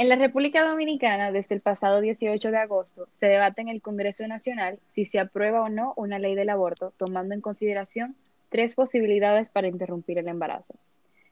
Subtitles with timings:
[0.00, 4.26] En la República Dominicana, desde el pasado 18 de agosto, se debate en el Congreso
[4.26, 8.16] Nacional si se aprueba o no una ley del aborto, tomando en consideración
[8.48, 10.72] tres posibilidades para interrumpir el embarazo.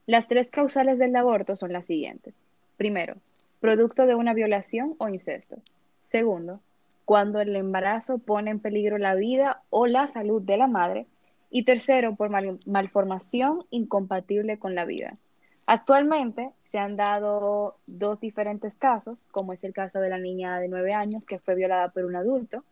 [0.04, 2.34] Las tres causales del aborto son las siguientes.
[2.76, 3.14] Primero,
[3.58, 5.57] producto de una violación o incesto.
[6.03, 6.61] Segundo,
[7.07, 11.07] cuando el embarazo pone en peligro la vida o la salud de la madre.
[11.50, 12.29] Y tercero, por
[12.66, 15.16] malformación incompatible con la vida.
[15.64, 20.68] Actualmente se han dado dos diferentes casos, como es el caso de la niña de
[20.68, 22.63] nueve años que fue violada por un adulto.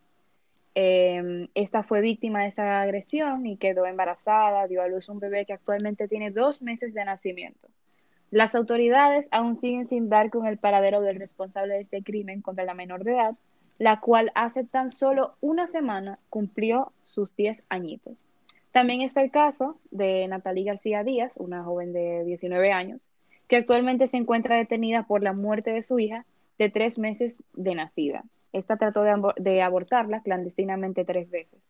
[0.75, 5.47] Em, esta fue víctima de esa agresión y quedó embarazada, dio a luz un bebé
[5.47, 7.69] que actualmente tiene dos meses de nacimiento.
[8.31, 12.65] Las autoridades aún siguen sin dar con el paradero del responsable de este crimen contra
[12.65, 13.35] la menor de edad,
[13.79, 18.29] la cual hace tan solo una semana cumplió sus diez añitos.
[18.73, 23.11] También está el caso de Natalie García Díaz, una joven de 19 años,
[23.49, 26.25] que actualmente se encuentra detenida por la muerte de su hija
[26.59, 28.25] de tres meses de nacida.
[28.53, 29.03] Esta trató
[29.37, 31.61] de, abortarla clandestinamente tres veces.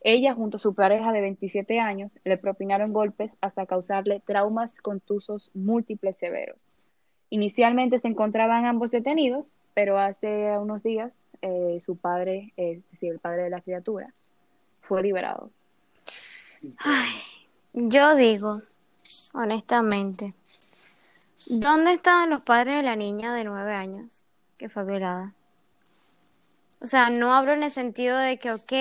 [0.00, 5.50] Ella, junto a su pareja de 27 años, le propinaron golpes hasta causarle traumas contusos
[5.54, 6.68] múltiples severos.
[7.30, 13.20] Inicialmente se encontraban ambos detenidos, pero hace unos días eh, su padre, es decir, el
[13.20, 14.12] padre de la criatura,
[14.80, 15.50] fue liberado.
[16.78, 17.12] Ay,
[17.72, 18.62] yo digo,
[19.34, 20.34] honestamente,
[21.46, 24.24] ¿dónde estaban los padres de la niña de nueve años
[24.58, 25.34] que fue violada?
[26.80, 28.72] O sea, no hablo en el sentido de que, ok,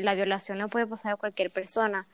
[0.00, 2.06] la violación no puede pasar a cualquier persona.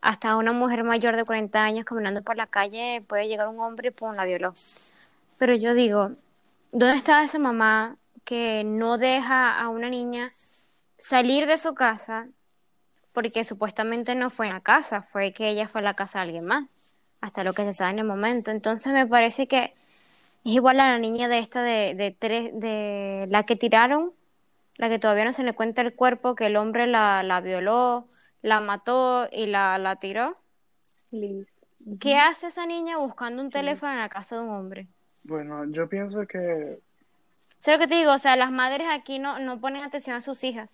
[0.00, 3.88] Hasta una mujer mayor de 40 años caminando por la calle puede llegar un hombre
[3.88, 4.54] y pum, la violó.
[5.38, 6.12] Pero yo digo,
[6.72, 10.32] ¿dónde está esa mamá que no deja a una niña
[10.98, 12.28] salir de su casa
[13.12, 16.24] porque supuestamente no fue en la casa, fue que ella fue a la casa de
[16.24, 16.66] alguien más,
[17.20, 18.50] hasta lo que se sabe en el momento.
[18.50, 19.74] Entonces me parece que
[20.44, 24.12] es igual a la niña de esta de, de tres, de la que tiraron,
[24.76, 28.06] la que todavía no se le cuenta el cuerpo, que el hombre la, la violó,
[28.42, 30.34] la mató y la, la tiró.
[31.10, 31.66] Liz.
[31.98, 34.86] ¿Qué hace esa niña buscando un teléfono en la casa de un hombre?
[35.24, 36.78] Bueno, yo pienso que...
[37.58, 40.22] Sé lo que te digo, o sea, las madres aquí no, no ponen atención a
[40.22, 40.70] sus hijas.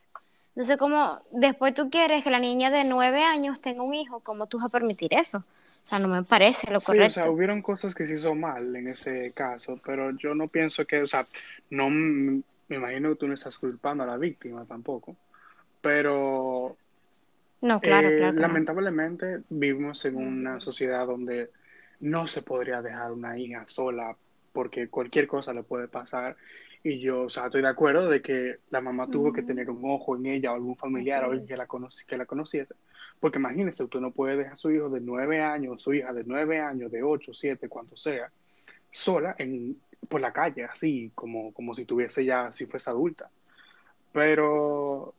[0.50, 4.46] Entonces, como después tú quieres que la niña de nueve años tenga un hijo, ¿cómo
[4.46, 5.42] tú vas a permitir eso?
[5.86, 7.14] O sea, no me parece lo correcto.
[7.14, 10.48] Sí, o sea, hubieron cosas que se hizo mal en ese caso, pero yo no
[10.48, 11.24] pienso que, o sea,
[11.70, 15.14] no me imagino que tú no estás culpando a la víctima tampoco,
[15.80, 16.76] pero
[17.60, 21.50] no, claro, eh, claro, lamentablemente vivimos en una sociedad donde
[22.00, 24.16] no se podría dejar una hija sola
[24.52, 26.36] porque cualquier cosa le puede pasar
[26.88, 29.80] y yo, o sea, estoy de acuerdo de que la mamá tuvo que tener un
[29.90, 31.66] ojo en ella o algún familiar o alguien que la,
[32.06, 32.74] que la conociese.
[33.18, 36.22] Porque imagínese, usted no puede dejar a su hijo de nueve años, su hija de
[36.24, 38.30] nueve años, de ocho, siete, cuanto sea,
[38.92, 39.76] sola en,
[40.08, 43.30] por la calle, así, como, como si tuviese ya, si fuese adulta.
[44.12, 45.12] Pero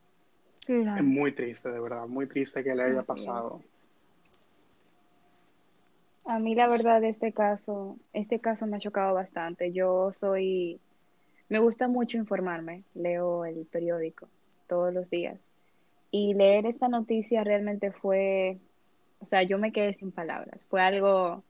[0.67, 3.61] es muy triste, de verdad, muy triste que le haya pasado.
[6.23, 9.73] A mí la verdad este caso, este caso me ha chocado bastante.
[9.73, 10.79] Yo soy
[11.49, 14.27] me gusta mucho informarme, leo el periódico
[14.67, 15.39] todos los días.
[16.11, 18.57] Y leer esta noticia realmente fue,
[19.19, 21.43] o sea, yo me quedé sin palabras, fue algo,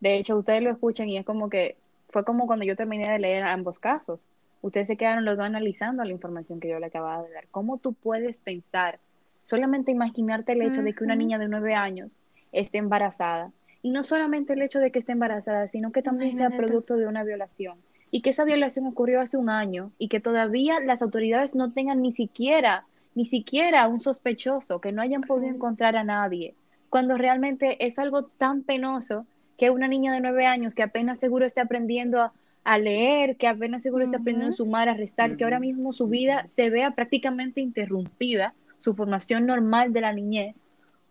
[0.00, 1.76] de hecho ustedes lo escuchan y es como que,
[2.10, 4.26] fue como cuando yo terminé de leer ambos casos,
[4.60, 7.78] ustedes se quedaron los dos analizando la información que yo le acababa de dar, ¿cómo
[7.78, 8.98] tú puedes pensar,
[9.42, 13.50] solamente imaginarte el hecho de que una niña de nueve años esté embarazada?
[13.84, 17.08] Y no solamente el hecho de que esté embarazada, sino que también sea producto de
[17.08, 17.78] una violación
[18.14, 22.02] y que esa violación ocurrió hace un año y que todavía las autoridades no tengan
[22.02, 22.84] ni siquiera,
[23.14, 26.54] ni siquiera un sospechoso, que no hayan podido encontrar a nadie,
[26.90, 31.46] cuando realmente es algo tan penoso que una niña de nueve años que apenas seguro
[31.46, 32.30] está aprendiendo
[32.64, 36.06] a, leer, que apenas seguro está aprendiendo a sumar, a restar, que ahora mismo su
[36.06, 40.56] vida se vea prácticamente interrumpida, su formación normal de la niñez,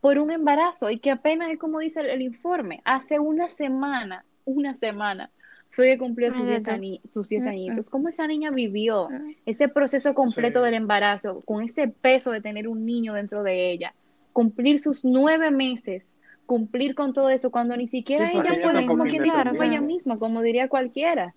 [0.01, 4.75] por un embarazo y que apenas es como dice el informe, hace una semana, una
[4.75, 5.31] semana,
[5.71, 7.89] fue que cumplió sus 10 mm, añitos.
[7.89, 9.07] ¿Cómo esa niña vivió
[9.45, 13.93] ese proceso completo del embarazo con ese peso de tener un niño dentro de ella?
[14.33, 16.11] Cumplir sus nueve meses,
[16.45, 19.25] cumplir con todo eso cuando ni siquiera ella, puede, como quien
[19.55, 21.33] fue ella misma, como diría cualquiera.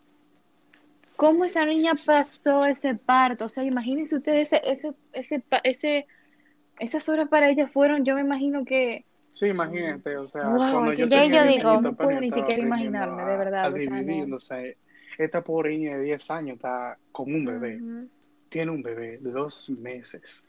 [1.17, 3.45] ¿Cómo esa niña pasó ese parto?
[3.45, 6.07] O sea, imagínense ustedes ese, ese, ese, ese,
[6.81, 9.05] esas horas para ella fueron, yo me imagino que
[9.35, 13.65] Sí, imagínate, o sea, cuando yo, tenía digo, no puedo ni siquiera imaginarme, de verdad.
[13.65, 14.63] A, o sea,
[15.19, 17.81] esta pobre niña de 10 años está con un bebé.
[18.49, 20.45] Tiene un bebé de dos meses.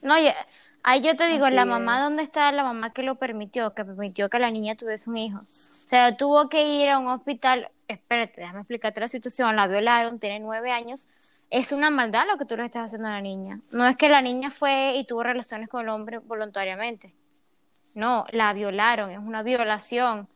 [0.00, 0.34] No, oye,
[0.82, 3.74] ahí yo te digo, la mamá, ¿dónde está la mamá que lo permitió?
[3.74, 5.40] Que permitió que la niña tuviese un hijo.
[5.40, 10.18] O sea, tuvo que ir a un hospital, espérate, déjame explicarte la situación, la violaron,
[10.18, 11.06] tiene nueve años,
[11.50, 13.60] es una maldad lo que tú le estás haciendo a la niña.
[13.70, 17.12] No es que la niña fue y tuvo relaciones con el hombre voluntariamente.
[17.94, 20.28] No, la violaron, es una violación.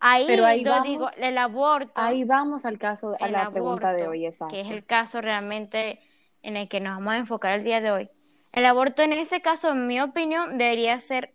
[0.00, 3.92] Ahí, Pero ahí yo vamos- digo, el aborto, Ahí vamos al caso, a la pregunta
[3.92, 4.52] de hoy, exacto.
[4.52, 6.00] que es el caso realmente
[6.42, 8.10] en el que nos vamos a enfocar el día de hoy.
[8.52, 11.32] El aborto en ese caso, en mi opinión, debería ser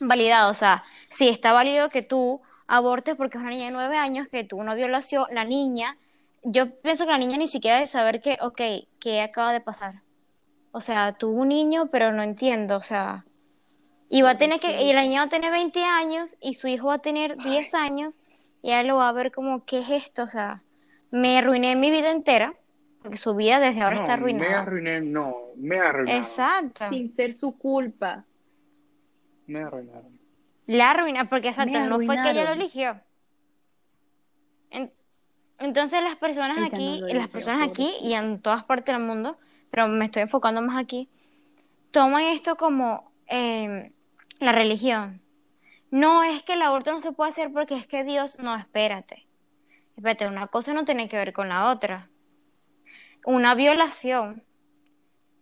[0.00, 0.50] validado.
[0.50, 4.28] O sea, sí, está válido que tú abortes porque es una niña de nueve años,
[4.28, 5.96] que tuvo una violación, la niña,
[6.42, 8.60] yo pienso que la niña ni siquiera debe saber que, ok,
[9.00, 10.02] que acaba de pasar.
[10.72, 13.24] O sea, tuvo un niño, pero no entiendo, o sea,
[14.08, 16.68] y va a tener que, y la niña va a tener 20 años y su
[16.68, 18.14] hijo va a tener 10 años
[18.62, 20.24] y él lo va a ver como, ¿qué es esto?
[20.24, 20.62] O sea,
[21.10, 22.54] me arruiné mi vida entera,
[23.02, 24.62] porque su vida desde ahora no, está me arruinada.
[24.62, 26.22] arruiné, no, me arruinaron.
[26.22, 26.88] Exacto.
[26.88, 28.24] Sin ser su culpa.
[29.46, 30.18] Me arruinaron.
[30.66, 33.00] La arruina, porque exacto, Me no fue que ella lo eligió.
[34.70, 34.92] En-
[35.58, 39.38] entonces las personas Ella aquí, no las personas aquí y en todas partes del mundo,
[39.70, 41.08] pero me estoy enfocando más aquí,
[41.92, 43.92] toman esto como eh,
[44.38, 45.22] la religión.
[45.90, 49.26] No es que el aborto no se puede hacer porque es que Dios, no, espérate.
[49.96, 52.10] Espérate, una cosa no tiene que ver con la otra.
[53.24, 54.42] Una violación.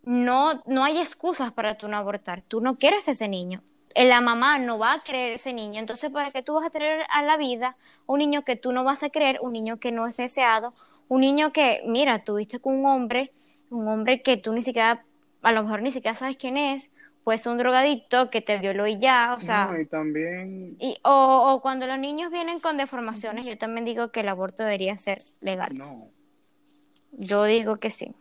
[0.04, 2.42] No, no hay excusas para tú no abortar.
[2.42, 3.62] Tú no quieres ese niño.
[3.94, 5.80] Eh, La mamá no va a querer ese niño.
[5.80, 7.76] Entonces, ¿para qué tú vas a traer a la vida
[8.06, 10.74] un niño que tú no vas a querer, un niño que no es deseado,
[11.08, 13.32] un niño que, mira, tuviste con un hombre,
[13.70, 15.04] un hombre que tú ni siquiera,
[15.42, 16.90] a lo mejor ni siquiera sabes quién es,
[17.24, 20.98] puede ser un drogadicto que te violó y ya, o sea, No, y también, y,
[21.02, 24.96] o, o cuando los niños vienen con deformaciones, yo también digo que el aborto debería
[24.96, 25.76] ser legal.
[25.76, 26.08] no.
[27.16, 28.12] Yo digo que sí.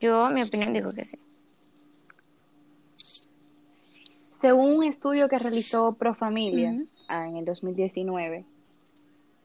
[0.00, 1.16] Yo, en mi opinión, digo que sí.
[4.40, 6.86] Según un estudio que realizó Profamilia Ujú.
[7.08, 8.44] ah, en el 2019,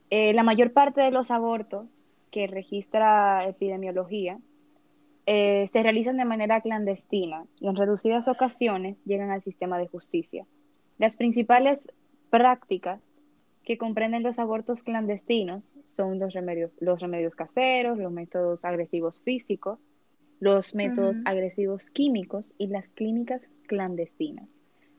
[0.09, 2.01] eh, la mayor parte de los abortos
[2.31, 4.39] que registra epidemiología
[5.25, 10.45] eh, se realizan de manera clandestina y en reducidas ocasiones llegan al sistema de justicia.
[10.97, 11.87] Las principales
[12.29, 13.01] prácticas
[13.63, 19.87] que comprenden los abortos clandestinos son los remedios, los remedios caseros, los métodos agresivos físicos,
[20.39, 24.49] los métodos agresivos químicos y las clínicas clandestinas.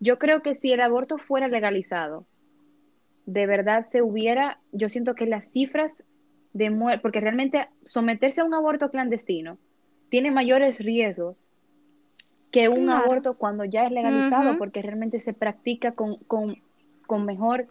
[0.00, 2.26] Yo creo que si el aborto fuera legalizado,
[3.26, 6.02] de verdad se hubiera, yo siento que las cifras
[6.54, 9.58] de muerte, porque realmente someterse a un aborto clandestino
[10.08, 11.36] tiene mayores riesgos
[12.50, 13.04] que un Claro.
[13.04, 16.56] aborto cuando ya es legalizado, porque realmente se practica con, con,
[17.06, 17.66] con mejor,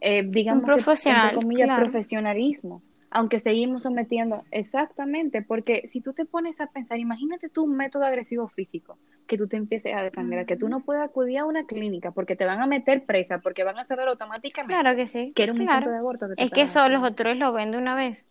[0.00, 1.82] eh, digamos, que, profesional, entre comillas, claro.
[1.82, 2.82] profesionalismo.
[3.10, 8.04] Aunque seguimos sometiendo, exactamente, porque si tú te pones a pensar, imagínate tú un método
[8.06, 8.96] agresivo físico,
[9.26, 12.34] que tú te empieces a desangrar, que tú no puedes acudir a una clínica porque
[12.36, 15.32] te van a meter presa, porque van a saber automáticamente Claro que sí.
[15.34, 15.72] que era un claro.
[15.76, 16.26] intento de aborto.
[16.34, 18.26] Que Es que eso los otros lo ven de una vez.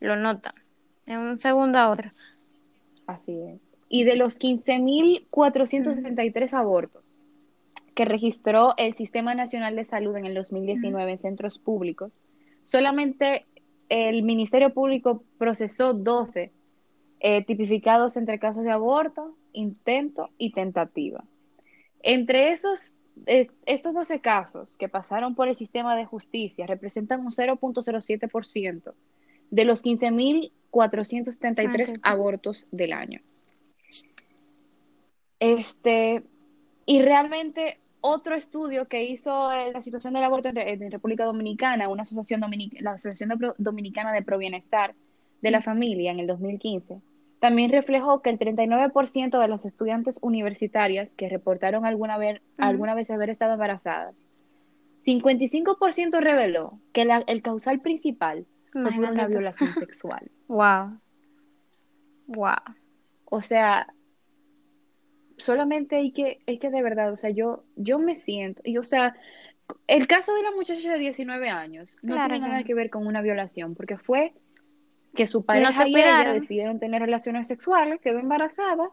[0.00, 0.54] Lo notan.
[1.04, 2.10] En un segundo a otro.
[3.08, 3.60] Así es.
[3.88, 7.18] Y de los 15.463 abortos
[7.94, 12.12] que registró el Sistema Nacional de Salud en el 2019 en centros públicos,
[12.62, 13.46] solamente
[13.88, 16.52] el Ministerio Público procesó 12
[17.20, 21.24] eh, tipificados entre casos de aborto, intento y tentativa.
[22.02, 22.94] Entre esos,
[23.24, 28.92] estos 12 casos que pasaron por el sistema de justicia representan un 0.07%
[29.50, 29.80] de los
[30.72, 31.98] 15.473 Ok.
[32.02, 33.20] abortos del año.
[35.40, 36.22] Este,
[36.86, 41.24] y realmente otro estudio que hizo eh, la situación del aborto en, Re- en República
[41.24, 44.94] Dominicana, una asociación dominic- la Asociación Dominicana de Pro Bienestar
[45.42, 47.00] de la Familia en el 2015,
[47.40, 53.10] también reflejó que el 39% de las estudiantes universitarias que reportaron alguna vez, alguna vez
[53.10, 54.14] haber estado embarazadas,
[55.04, 60.30] 55% reveló que la- el causal principal por Imagínate una violación sexual.
[60.48, 60.98] Wow.
[62.26, 62.56] Wow.
[63.26, 63.86] O sea,
[65.36, 68.82] solamente hay que, es que de verdad, o sea, yo, yo me siento, y o
[68.82, 69.14] sea,
[69.86, 72.66] el caso de la muchacha de 19 años no Claro, tiene nada claro.
[72.66, 74.32] que ver con una violación, porque fue
[75.14, 78.90] que su pareja se y ella decidieron tener relaciones sexuales, quedó embarazada,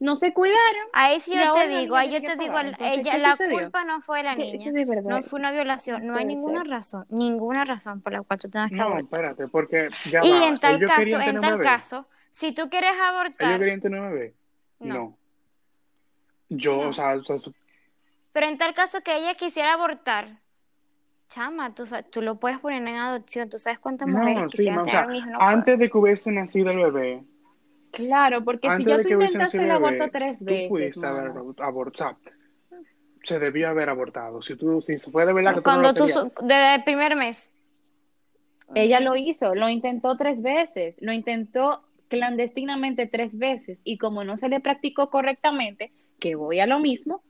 [0.00, 0.86] no se cuidaron.
[0.92, 3.58] Ahí sí yo te digo, ahí yo te digo, Entonces, ella, ¿qué la sucedió?
[3.62, 6.70] culpa no fue de la niña, de no fue una violación, no hay ninguna ser.
[6.70, 9.04] razón, ninguna razón por la cual tú tengas que No, abortar.
[9.04, 11.64] espérate, porque ya Y va, en tal ellos caso, tener en tal bebé.
[11.64, 14.34] caso, si tú quieres ¿Ellos abortar, querían tener un bebé?
[14.80, 14.94] No.
[14.94, 15.18] No.
[16.50, 16.88] Yo, No.
[16.88, 17.54] o sea, o sea, su-
[18.32, 20.38] pero en tal caso que ella quisiera abortar,
[21.28, 24.76] chama, tú, tú lo puedes poner en adopción, tú sabes cuántas mujeres no, sí, quisieran
[24.76, 27.24] no, o tener sea, un hijo antes de que hubiese nacido el bebé,
[27.90, 31.30] Claro, porque si antes ya de tú intentaste el aborto tres tú veces, pudiste haber
[31.60, 32.18] abortado.
[33.22, 34.42] se debió haber abortado.
[34.42, 36.84] Si tú, si fue de verdad que Cuando tú, tú, no lo su- desde el
[36.84, 37.50] primer mes.
[38.74, 44.36] Ella lo hizo, lo intentó tres veces, lo intentó clandestinamente tres veces y como no
[44.36, 47.22] se le practicó correctamente, que voy a lo mismo,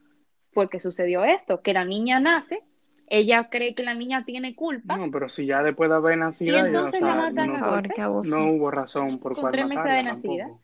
[0.53, 2.63] fue que sucedió esto, que la niña nace,
[3.11, 6.57] ella cree que la niña tiene culpa, No, pero si ya después de haber nacido,
[6.57, 7.99] Y ya, entonces o sea, la matan a no, golpes.
[8.33, 10.43] Hubo razón por Con cual tres meses de nacida.
[10.45, 10.61] tampoco.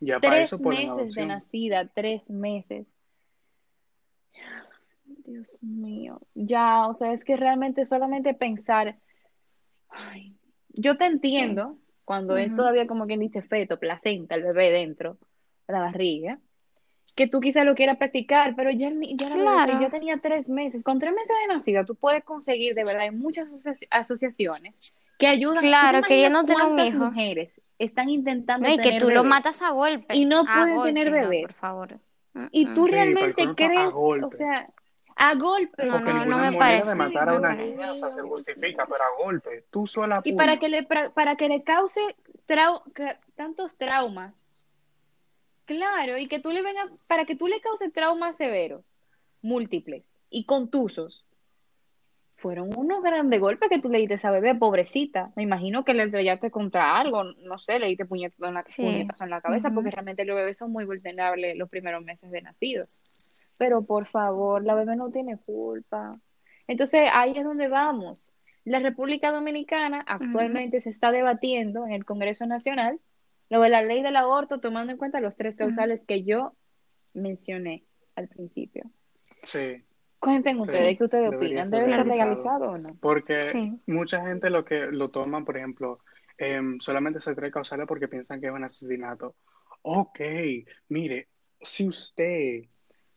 [0.00, 2.86] Ya para tres eso meses de nacida, tres meses.
[5.04, 8.98] Dios mío, ya, o sea, es que realmente solamente pensar,
[9.88, 10.36] ay,
[10.68, 15.18] yo te entiendo cuando es todavía como quien dice feto, placenta, el bebé dentro
[15.66, 16.38] de la barriga,
[17.18, 19.80] que tú quizás lo quieras practicar, pero ya, ya, Claro.
[19.80, 23.10] yo tenía tres meses, con tres meses de nacida tú puedes conseguir, de verdad, hay
[23.10, 24.80] muchas asoci- asociaciones
[25.18, 25.56] que ayudan.
[25.56, 27.04] ¿Tú te Claro, imaginas queriendo tener un cuántas hijo.
[27.06, 29.28] mujeres están intentando No, y que tú lo bebés?
[29.30, 30.14] matas a golpe.
[30.16, 31.42] Y no A pueden golpe, tener no, bebés.
[31.42, 31.98] por favor.
[32.52, 34.26] Y tú Sí, realmente crees, golpe.
[34.26, 34.68] o sea,
[35.16, 35.86] a golpe.
[35.86, 36.88] No, Porque no, no me parece.
[36.88, 39.64] de matar a una niña, o sea, se justifica, pero a golpe.
[39.72, 42.00] Tú sola Y para que le pra- para que le cause
[42.46, 44.37] trau- que- tantos traumas.
[45.68, 48.86] Claro, y que tú le vengas para que tú le causes traumas severos,
[49.42, 51.26] múltiples y contusos.
[52.36, 55.30] Fueron unos grandes golpes que tú le diste a esa bebé, pobrecita.
[55.36, 58.80] Me imagino que le estrellaste contra algo, no sé, le diste puñetazo en la, Sí.
[58.80, 62.40] puñetazo en la cabeza, porque realmente los bebés son muy vulnerables los primeros meses de
[62.40, 62.88] nacidos.
[63.58, 66.18] Pero por favor, la bebé no tiene culpa.
[66.66, 68.34] Entonces ahí es donde vamos.
[68.64, 72.98] La República Dominicana actualmente se está debatiendo en el Congreso Nacional
[73.50, 76.54] lo de la ley del aborto, tomando en cuenta los tres causales que yo
[77.14, 78.90] mencioné al principio.
[79.42, 79.82] Sí,
[80.20, 81.70] Cuenten ustedes, ¿qué ustedes debería opinan?
[81.70, 82.30] ¿Debe ser legalizado.
[82.30, 82.96] legalizado o no?
[83.00, 83.72] porque Sí.
[83.86, 86.00] mucha gente lo que lo toman, por ejemplo,
[86.36, 89.36] em, solamente se trae causales porque piensan que es un asesinato.
[89.82, 90.20] Ok,
[90.88, 91.28] mire,
[91.60, 92.64] si usted,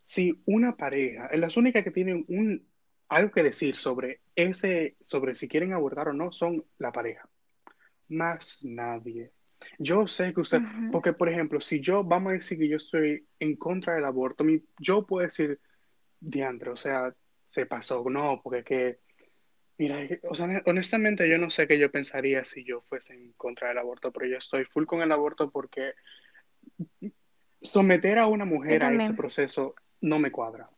[0.04, 2.68] si una pareja, las únicas que tienen un
[3.10, 7.28] algo que decir sobre ese, sobre si quieren abortar o no, son la pareja.
[8.08, 9.32] Más nadie.
[9.80, 10.60] Yo sé que usted,
[10.92, 14.44] porque por ejemplo, si yo, vamos a decir que yo estoy en contra del aborto,
[14.44, 15.60] mi- yo puedo decir,
[16.20, 17.14] diantre, o sea,
[17.50, 19.00] se pasó, no, porque que,
[19.78, 19.98] mira,
[20.30, 23.78] o sea, honestamente yo no sé qué yo pensaría si yo fuese en contra del
[23.80, 25.94] aborto, pero yo estoy full con el aborto porque
[27.62, 30.70] someter a una mujer a ese proceso no me cuadra.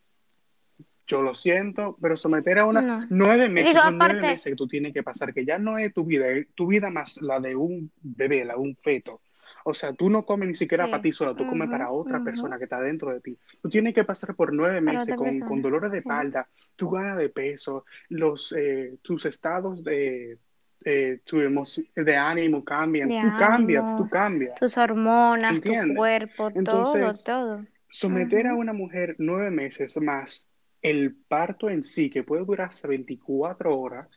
[1.05, 3.05] Yo lo siento, pero someter a una No.
[3.09, 5.93] nueve meses, Digo, son nueve meses que tú tienes que pasar, que ya no es
[5.93, 9.21] tu vida, es tu vida más la de un bebé, la de un feto.
[9.65, 10.91] O sea, tú no comes ni siquiera Sí.
[10.91, 13.37] para ti sola, tú comes para otra persona que está dentro de ti.
[13.61, 16.03] Tú tienes que pasar por nueve meses con, con dolores de sí.
[16.07, 20.37] espalda, tu gana de peso, los, eh, tus estados de,
[20.85, 24.55] eh, tu de ánimo cambian, De tú cambias, tú cambias.
[24.59, 27.65] Tus hormonas, tu cuerpo, Entonces, todo, todo.
[27.89, 30.49] Someter a una mujer nueve meses más
[30.83, 34.07] el parto en sí, que puede durar hasta 24 horas,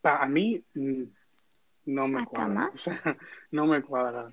[0.00, 1.02] para mí mm,
[1.86, 2.54] no me Hasta cuadra.
[2.54, 2.74] más.
[2.74, 3.16] O sea,
[3.50, 4.32] no me cuadra.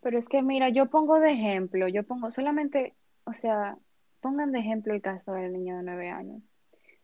[0.00, 3.78] Pero es que mira, yo pongo de ejemplo, yo pongo solamente, o sea,
[4.20, 6.42] pongan de ejemplo el caso de la niña de nueve años.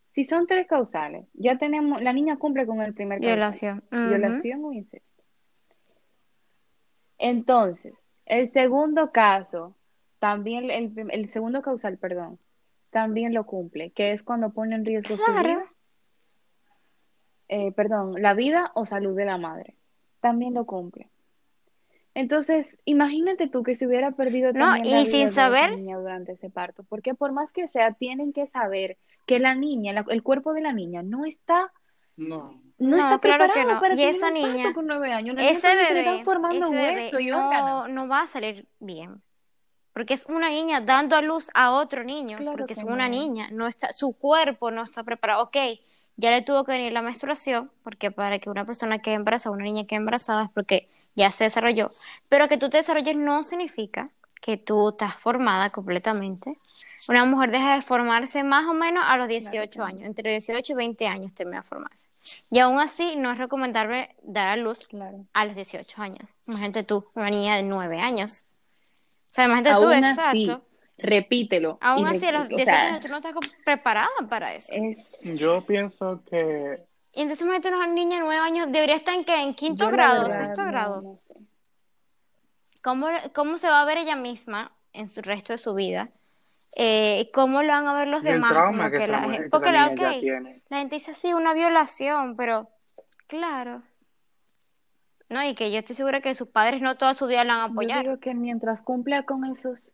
[0.09, 3.85] Si son tres causales, ya tenemos, la niña cumple con el primer causal, Violación.
[3.91, 5.23] Violación o incesto.
[7.19, 9.78] Entonces, el segundo caso,
[10.19, 12.39] también el, el segundo causal, perdón,
[12.91, 15.49] también lo cumple, que es cuando pone en riesgo su Claro.
[15.49, 15.65] vida,
[17.49, 19.75] eh, perdón, la vida o salud de la madre.
[20.21, 21.09] También lo cumple.
[22.15, 25.35] Entonces, imagínate tú que se hubiera perdido No, también y la sin vida de esa
[25.43, 28.97] saber- niña durante ese parto, porque por más que sea, tienen que saber
[29.27, 31.73] que la niña, la- el cuerpo de la niña no está,
[32.17, 32.61] No.
[32.79, 33.81] no, No, está claro que preparado no.
[33.81, 35.37] para Y tener esa un parto niña, con nueve años.
[35.37, 38.09] La niña Ese todavía se le bebé, están formando ese bebé hueso y no, no
[38.09, 39.23] va a salir bien.
[39.99, 42.39] Porque es una niña dando a luz a otro niño.
[42.39, 43.49] Claro porque es una niña.
[43.51, 45.43] No está, su cuerpo no está preparado.
[45.43, 45.57] Ok,
[46.17, 49.65] ya le tuvo que venir la menstruación, porque para que una persona quede embarazada, una
[49.65, 51.91] niña quede embarazada, es porque ya se desarrolló.
[52.29, 56.57] Pero que tú te desarrolles no significa que tú estás formada completamente.
[57.09, 60.03] Una mujer deja de formarse más o menos a los 18 años.
[60.03, 62.09] Entre 18 y 20 años termina de formarse.
[62.51, 65.25] Y aún así, no es recomendable dar a luz Claro.
[65.33, 66.31] a los 18 años.
[66.47, 68.45] Imagínate tú, una niña de 9 años.
[69.39, 70.67] Sea, imagínate tú, Aún así, exacto.
[70.99, 71.79] repítelo.
[71.81, 74.73] Aún así, a los o 18 sea, años tú no estás preparada para eso.
[74.73, 76.81] es, Yo pienso que
[77.13, 79.41] Y entonces imagínate una niña de 9 años, debería estar en qué?
[79.41, 81.03] En quinto yo grado, verdad sexto no- grado.
[81.03, 81.35] no sé.
[82.83, 86.11] ¿Cómo, cómo se va a ver ella misma en su resto de su vida?
[86.77, 88.51] Eh, ¿Cómo lo van a ver los y el demás?
[88.51, 90.63] trauma Como que la mujer, porque la, niña ya ok, tiene.
[90.69, 92.69] la gente dice así, una violación, pero
[93.27, 93.83] claro.
[95.29, 97.63] No, y que yo estoy segura que sus padres no toda su vida la van
[97.65, 98.03] a Yo apoyar.
[98.05, 99.93] digo que mientras cumpla con esos,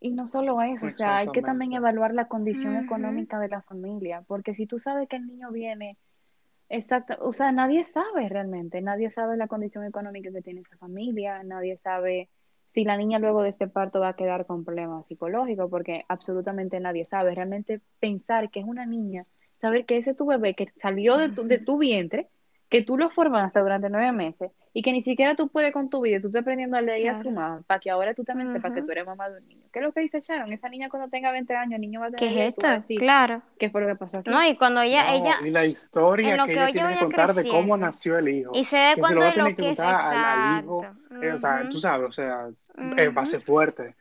[0.00, 3.62] Y no solo eso, o sea, hay que también evaluar la condición económica de la
[3.62, 5.98] familia, porque si tú sabes que el niño viene,
[6.68, 11.42] exacto, o sea, nadie sabe realmente, nadie sabe la condición económica que tiene esa familia,
[11.44, 12.30] nadie sabe
[12.68, 16.78] si la niña luego de este parto va a quedar con problemas psicológicos, porque absolutamente
[16.80, 17.34] nadie sabe.
[17.34, 19.26] Realmente pensar que es una niña,
[19.60, 22.28] saber que ese es tu bebé que salió de tu, de tu vientre,
[22.68, 26.00] que tú lo formaste durante nueve meses y que ni siquiera tú puedes con tu
[26.02, 27.22] vida, tú estás aprendiendo a leer y a Claro.
[27.30, 29.62] sumar, para que ahora tú también sepas que tú eres mamá de un niño.
[29.72, 30.52] ¿Qué es lo que dice Sharon?
[30.52, 32.68] Esa niña cuando tenga 20 años, el niño va a ¿Qué tener es vas a
[32.74, 32.80] esto?
[32.82, 33.42] decir, Claro.
[33.58, 34.30] ¿qué fue lo que pasó aquí?
[34.30, 36.94] No, y cuando ella, No, ella, y la historia en lo que que ella tiene
[36.94, 38.50] que contar de cómo nació el hijo.
[38.54, 40.24] y se dé cuenta de lo que que es contar al,
[40.58, 40.82] al hijo.
[40.82, 41.22] exacto.
[41.24, 42.48] eh, o sea, tú sabes, o sea,
[42.98, 43.94] eh, va a ser fuerte.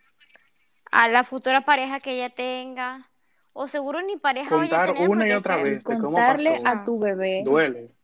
[0.91, 3.09] A la futura pareja que ella tenga.
[3.57, 6.17] O seguro ni pareja vaya a Contar tener una y otra es vez de cómo
[6.17, 6.67] Contarle pasó.
[6.67, 7.94] a tu bebé, Duele.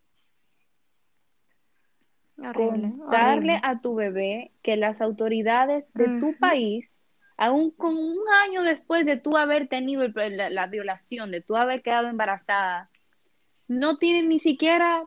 [2.49, 3.59] Horrible, contarle horrible.
[3.63, 6.91] a tu bebé que las autoridades de tu país,
[7.37, 11.55] aún con un año después de tú haber tenido el- la, la violación, de tú
[11.55, 12.89] haber quedado embarazada,
[13.67, 15.05] no tienen ni siquiera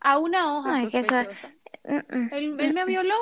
[0.00, 1.52] a una hoja que eso- sospechosa.
[1.86, 3.16] Mm, mm, Él, él me violó,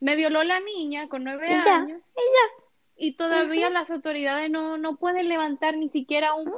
[0.00, 2.64] me violó la niña con nueve Y ya, años y ya.
[3.06, 6.50] y todavía las autoridades no, no pueden levantar ni siquiera un,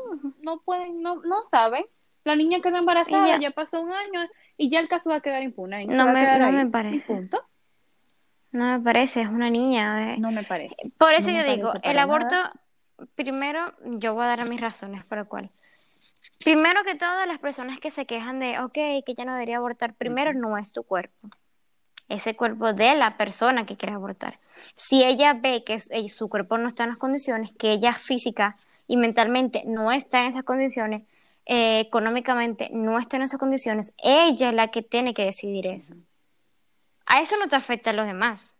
[0.42, 1.84] no pueden, no, no saben.
[2.24, 4.26] La niña quedó embarazada, ya pasó un año
[4.56, 5.86] y ya el caso va a quedar impune.
[5.86, 6.96] No me- no me parece.
[6.96, 7.42] y punto.
[8.52, 10.14] No me parece, es una niña.
[10.14, 10.18] eh.
[10.18, 10.76] No me parece.
[10.98, 12.52] Por eso No yo digo, el aborto, nada.
[13.16, 15.50] primero, yo voy a dar mis razones por el cual.
[16.44, 19.94] Primero que todo, las personas que se quejan de, ok, que ya no debería abortar,
[19.94, 21.28] primero no es tu cuerpo.
[22.08, 24.38] Es el cuerpo de la persona que quiere abortar.
[24.76, 27.94] Si ella ve que su- eh, su cuerpo no está en las condiciones, que ella
[27.94, 28.56] física
[28.86, 31.02] y mentalmente no está en esas condiciones,
[31.46, 35.94] eh, económicamente no está en esas condiciones, ella es la que tiene que decidir eso.
[37.06, 38.54] A eso no te afecta a los demás.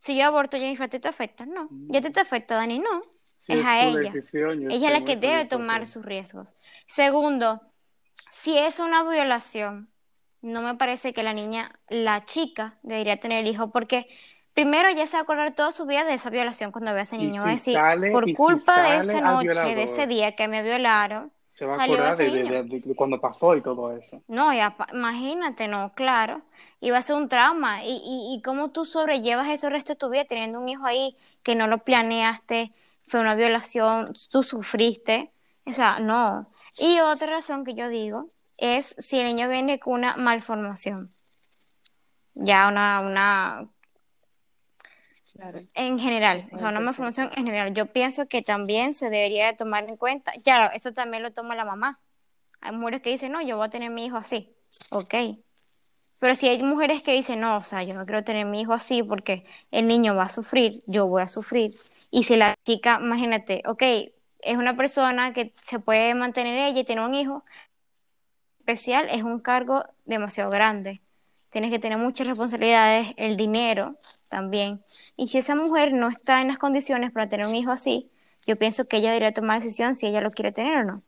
[0.00, 1.46] Si yo aborto, Jennifer, ¿a ti te afecta?
[1.46, 1.68] No.
[1.88, 2.78] ¿Ya te, te afecta, Dani?
[2.78, 3.02] No.
[3.48, 4.10] Es es a ella.
[4.12, 6.54] decisión, Ella es la que debe tomar sus riesgos.
[6.86, 7.60] Segundo,
[8.32, 9.90] si es una violación,
[10.40, 14.08] no me parece que la niña, la chica, debería tener el hijo porque
[14.54, 17.02] primero ella se va a acordar toda su vida de esa violación cuando vea a
[17.04, 17.42] ese Y niño.
[17.42, 20.48] Va a si decir, sale- por si culpa de esa noche, de ese día que
[20.48, 22.64] me violaron, Se va a acordar de, de- niño.
[22.64, 24.20] de- de cuando pasó y todo eso.
[24.26, 24.58] No, y
[24.92, 26.42] imagínate, no, claro.
[26.80, 27.84] Y va a ser un trauma.
[27.84, 30.84] Y, y, y cómo tú sobrellevas eso el resto de tu vida teniendo un hijo
[30.84, 32.72] ahí que no lo planeaste,
[33.06, 35.32] fue una violación, tú sufriste.
[35.64, 36.50] O sea, no.
[36.76, 41.12] Y otra razón que yo digo es si el niño viene con una malformación.
[42.34, 43.68] Ya una, una,
[45.34, 45.58] Claro.
[45.74, 47.74] en general, o sea, una malformación en general.
[47.74, 50.32] Yo pienso que también se debería de tomar en cuenta.
[50.44, 52.00] Claro, eso también lo toma la mamá.
[52.60, 54.54] Hay mujeres que dicen, no, yo voy a tener mi hijo así.
[54.90, 55.14] Ok.
[56.18, 58.72] Pero si hay mujeres que dicen, no, o sea, yo no quiero tener mi hijo
[58.72, 61.76] así porque el niño va a sufrir, yo voy a sufrir.
[62.10, 63.82] Y si la chica, imagínate, ok,
[64.38, 67.44] es una persona que se puede mantener ella y tener un hijo
[68.60, 71.02] especial, es un cargo demasiado grande.
[71.50, 73.96] Tienes que tener muchas responsabilidades, el dinero
[74.34, 74.82] también.
[75.16, 78.10] Y si esa mujer no está en las condiciones para tener un hijo así,
[78.46, 81.02] yo pienso que ella debería tomar decisión si ella lo quiere tener o no.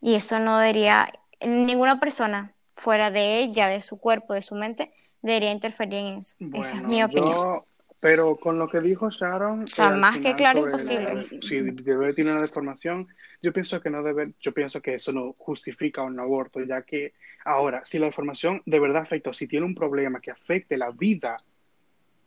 [0.00, 1.08] Y eso no debería,
[1.40, 6.34] ninguna persona fuera de ella, de su cuerpo, de su mente, debería interferir en eso.
[6.52, 7.32] Esa es mi opinión.
[7.32, 7.64] yo-
[8.00, 11.14] pero con lo que dijo Sharon, sea, eh, más que claro, imposible.
[11.14, 13.06] la- si debe tener una deformación,
[13.40, 17.14] yo pienso que no debe, yo pienso que eso no justifica un aborto, ya que
[17.46, 20.90] ahora, si la deformación de verdad afecta, o si tiene un problema que afecte la
[20.90, 21.38] vida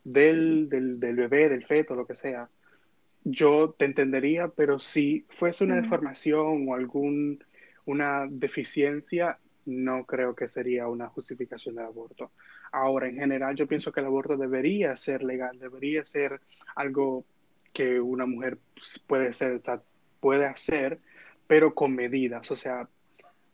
[0.07, 2.49] del, del, del bebé, del feto, lo que sea,
[3.25, 7.43] yo te entendería, pero si fuese una deformación o algún
[7.85, 12.31] una deficiencia, no creo que sería una justificación del aborto.
[12.71, 16.39] Ahora, en general, yo pienso que el aborto debería ser legal, debería ser
[16.75, 17.25] algo
[17.73, 18.57] que una mujer
[19.07, 19.61] puede ser,
[20.21, 20.99] puede hacer,
[21.47, 22.49] pero con medidas.
[22.49, 22.87] O sea,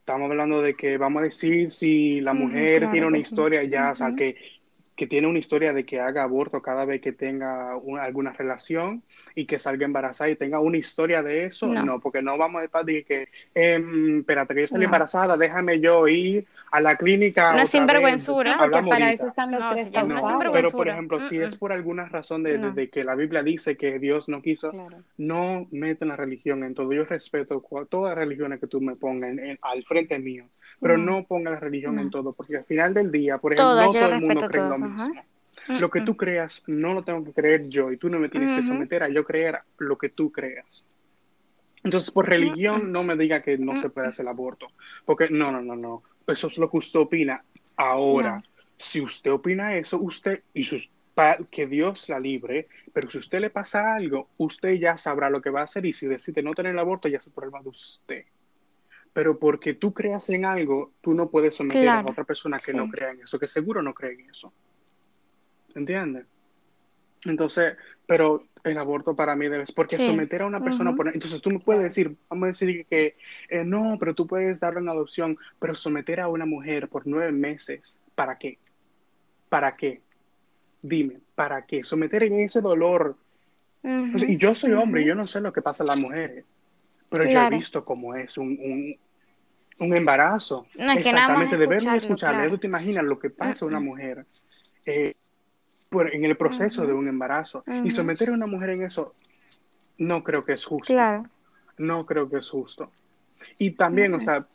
[0.00, 3.22] estamos hablando de que vamos a decir si la mujer claro tiene una sí.
[3.22, 4.16] historia ya, o sea, Ujú.
[4.16, 4.36] que,
[4.96, 9.02] que tiene una historia de que haga aborto cada vez que tenga una- alguna relación
[9.34, 11.84] y que salga embarazada y tenga una historia de eso, No.
[11.84, 14.86] no, porque no vamos a estar de que, em, espérate, que yo salí No.
[14.88, 17.46] embarazada, déjame yo ir a la clínica.
[17.50, 18.58] Una otra sinvergüenzura.
[18.58, 19.12] para ahorita.
[19.12, 19.90] eso están los No, tres
[20.52, 23.76] pero por ejemplo, si es por alguna razón de, de- de que la Biblia dice
[23.76, 24.98] que Dios no quiso, Claro.
[25.18, 26.92] no meten la religión en todo.
[26.92, 30.44] Yo respeto todas las religiones que tú me pongas en- en- al frente mío,
[30.80, 31.18] pero No.
[31.20, 33.92] no pongas la religión en todo, porque al final del día, por ejemplo, Todas, no
[33.92, 34.74] todo el mundo cree en lo.
[34.88, 35.22] Mismo.
[35.80, 38.52] Lo que tú creas no lo tengo que creer yo y tú no me tienes
[38.52, 40.84] que someter a yo creer lo que tú creas.
[41.82, 44.68] Entonces, por religión, no me diga que no se puede hacer el aborto,
[45.04, 46.02] porque no, no, no, no.
[46.26, 47.44] Eso es lo que usted opina.
[47.76, 48.42] Ahora, No.
[48.78, 50.90] si usted opina eso, usted y sus
[51.50, 55.50] que Dios la libre, pero si usted le pasa algo, usted ya sabrá lo que
[55.50, 58.24] va a hacer y si decide no tener el aborto, ya es problema de usted.
[59.12, 62.88] Pero porque tú creas en algo, tú no puedes someter a otra persona que no
[62.88, 64.52] crea en eso, que seguro no cree en eso.
[65.74, 66.26] ¿Entiendes?
[67.24, 71.50] Entonces, pero el aborto para mí debe porque someter a una persona por entonces tú
[71.50, 73.14] me puedes decir vamos a decir que
[73.50, 77.30] eh, no pero tú puedes darle una adopción pero someter a una mujer por nueve
[77.30, 78.58] meses para qué
[79.50, 80.00] para qué
[80.80, 83.16] dime para qué someter en ese dolor.
[83.82, 86.46] Y yo soy hombre y yo no sé lo que pasa a las mujeres
[87.10, 88.96] pero yo he visto cómo es un,
[89.78, 90.66] un, embarazo.
[90.74, 94.24] Exactamente de verlo y escucharlo tú te imaginas lo que pasa a una mujer
[94.86, 95.14] eh,
[96.02, 97.64] en el proceso de un embarazo.
[97.84, 99.14] Y someter a una mujer en eso,
[99.98, 100.94] no creo que es justo.
[101.78, 102.90] No creo que es justo.
[103.58, 104.46] Y también, o sea,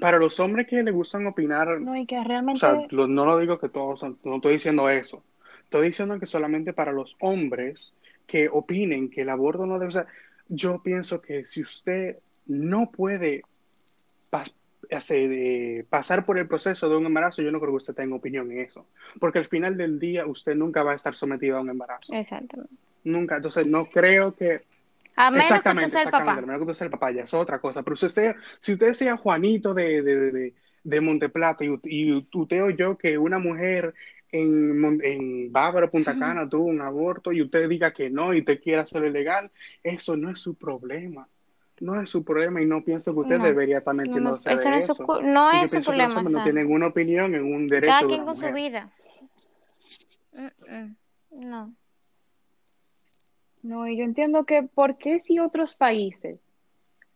[0.00, 2.58] para los hombres que les gustan opinar, no, y que realmente...
[2.58, 5.22] o sea, no lo digo que todos son, no estoy diciendo eso.
[5.64, 7.94] Estoy diciendo que solamente para los hombres
[8.26, 10.06] que opinen que el aborto no debe ser,
[10.48, 13.42] yo pienso que si usted no puede
[14.92, 18.50] hace, pasar por el proceso de un embarazo, yo no creo que usted tenga opinión
[18.52, 18.86] en eso.
[19.18, 22.14] Porque al final del día usted nunca va a estar sometido a un embarazo.
[22.14, 22.74] Exactamente.
[23.04, 23.36] Nunca.
[23.36, 24.62] Entonces no creo que...
[25.16, 26.32] A menos exactamente, que usted sea el papá.
[26.32, 27.82] A menos que el papá, ya es otra cosa.
[27.82, 32.70] Pero usted si usted sea Juanito de, de, de, de Monteplata y, y usted o
[32.70, 33.94] yo que una mujer
[34.32, 38.60] en, en Bávaro, Punta Cana, tuvo un aborto y usted diga que no y usted
[38.60, 39.50] quiere hacerlo ilegal,
[39.82, 41.28] eso no es su problema
[41.80, 44.48] no es su problema y no pienso que usted debería estar metiendo no, eso.
[44.50, 46.22] No es su, no es su problema.
[46.22, 48.90] no tienen ninguna opinión en un derecho Cada quien con su vida.
[51.30, 51.74] no.
[53.62, 56.46] No, y yo entiendo que ¿por qué si otros países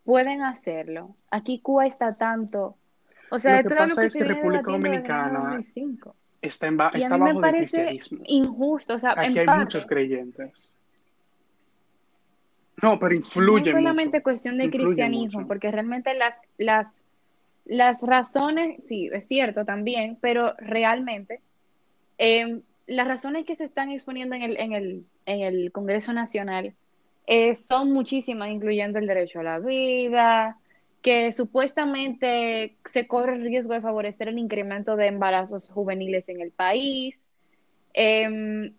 [0.05, 1.15] pueden hacerlo?
[1.31, 2.77] Aquí cuesta tanto.
[3.31, 5.59] O sea, lo que pasa es que República Dominicana
[6.43, 8.95] está, en y está a mí me parece injusto.
[8.95, 10.74] O sea, Aquí hay muchos creyentes.
[12.85, 13.73] No, pero influye.
[13.73, 17.03] No solamente cuestión de cristianismo, porque realmente las, las,
[17.65, 21.41] las razones, sí, es cierto también, pero realmente
[22.19, 26.75] em, las razones que se están exponiendo en el, en el, en el Congreso Nacional
[27.27, 30.59] eh, son muchísimas, incluyendo el derecho a la vida,
[31.01, 36.51] que supuestamente se corre el riesgo de favorecer el incremento de embarazos juveniles en el
[36.51, 37.29] país,
[37.95, 38.75] em,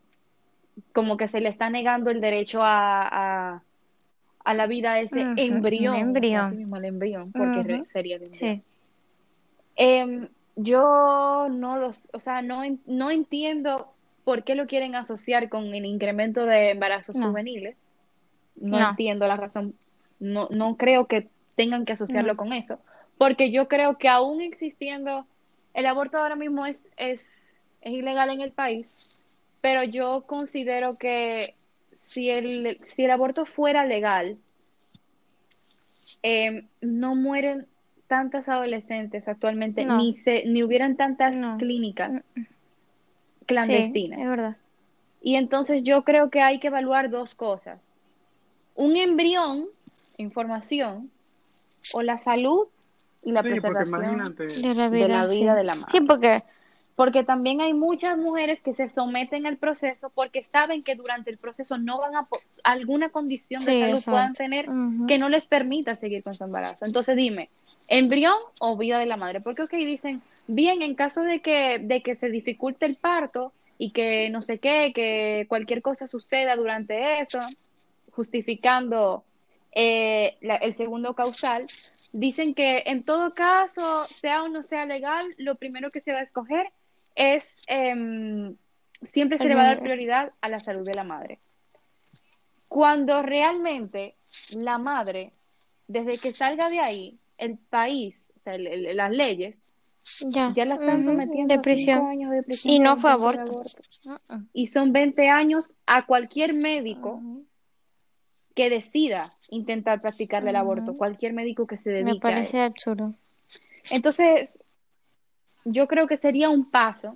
[0.94, 3.64] como que se le está negando el derecho a a
[4.54, 6.76] la vida ese embrión, embrión.
[6.76, 8.64] el embrión, porque sería el embrión.
[9.76, 13.92] Em, yo no los, o sea, no, no entiendo
[14.24, 17.76] por qué lo quieren asociar con el incremento de embarazos juveniles.
[18.56, 19.74] No, entiendo la razón.
[20.20, 22.80] No, no creo que tengan que asociarlo con eso,
[23.18, 25.26] porque yo creo que aún existiendo,
[25.74, 28.94] el aborto ahora mismo es, es, es ilegal en el país,
[29.62, 31.56] pero yo considero que
[31.96, 34.38] si el, si el aborto fuera legal,
[36.22, 37.68] em, no mueren
[38.08, 42.48] tantas adolescentes actualmente, ni se, ni hubieran tantas clínicas mm, mm.
[43.46, 44.20] clandestinas.
[44.20, 44.58] es verdad.
[45.22, 47.80] Y entonces yo creo que hay que evaluar dos cosas.
[48.76, 49.66] Un embrión,
[50.18, 51.10] información,
[51.94, 52.68] o la salud
[53.24, 54.90] y la preservación de la
[55.26, 55.92] vida, de la madre.
[55.92, 56.44] Sí, porque
[56.96, 61.38] porque también hay muchas mujeres que se someten al proceso porque saben que durante el
[61.38, 62.28] proceso no van a
[62.64, 64.68] alguna condición de salud puedan tener
[65.08, 66.86] que no les permita seguir con su embarazo.
[66.86, 67.50] Entonces dime,
[67.88, 72.02] embrión o vida de la madre, porque ok, dicen, bien, en caso de que, de
[72.02, 77.20] que se dificulte el parto y que no sé qué, que cualquier cosa suceda durante
[77.20, 77.42] eso,
[78.12, 79.26] justificando
[79.74, 81.66] eh, el segundo causal,
[82.14, 86.20] dicen que en todo caso, sea o no sea legal, lo primero que se va
[86.20, 86.72] a escoger
[87.16, 88.56] es em,
[89.04, 91.40] siempre se le va a dar prioridad a la salud de la madre.
[92.68, 94.16] Cuando realmente
[94.52, 95.34] la madre,
[95.88, 99.66] desde que salga de ahí, el país, o sea, las leyes,
[100.20, 102.06] ya, la están sometiendo a prisión.
[102.06, 102.74] años de prisión.
[102.74, 103.64] Y no fue aborto.
[104.06, 104.44] Uh-uh.
[104.54, 107.22] Y son 20 años a cualquier médico
[108.54, 113.16] que decida intentar practicarle el aborto, cualquier médico que se dedique Me parece absurdo.
[113.90, 114.64] Entonces,
[115.66, 117.16] yo creo que sería un paso,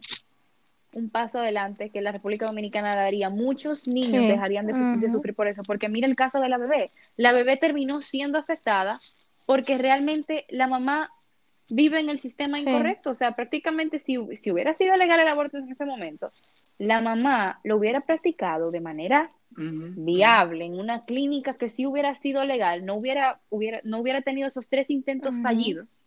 [0.93, 3.29] un paso adelante que la República Dominicana daría.
[3.29, 6.91] Muchos niños dejarían de, sufrir por eso, porque mira el caso de la bebé.
[7.15, 8.99] La bebé terminó siendo afectada
[9.45, 11.11] porque realmente la mamá
[11.69, 13.11] vive en el sistema incorrecto.
[13.11, 16.31] O sea, prácticamente si, si hubiera sido legal el aborto en ese momento,
[16.79, 22.45] la mamá lo hubiera practicado de manera viable en una clínica que sí hubiera sido
[22.45, 26.05] legal, no hubiera, hubiera, no hubiera tenido esos tres intentos fallidos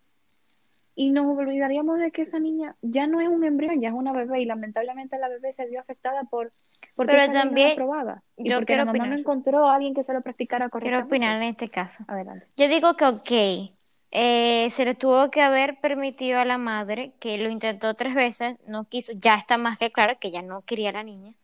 [0.94, 4.12] y nos olvidaríamos de que esa niña ya no es un embrión, ya es una
[4.12, 6.52] bebé y lamentablemente la bebé se vio afectada por
[6.94, 10.02] porque Pero también aprobada y yo porque quiero la mamá no encontró a alguien que
[10.02, 11.06] se lo practicara Quiero correctamente.
[11.06, 12.04] opinar en este caso.
[12.08, 12.46] Adelante.
[12.56, 13.72] Yo digo que ok,
[14.10, 18.58] eh, se le tuvo que haber permitido a la madre, que lo intentó tres veces,
[18.66, 21.34] no quiso, ya está más que claro que ella no quería a la niña.